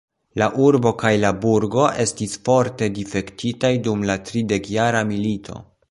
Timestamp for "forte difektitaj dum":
2.49-4.05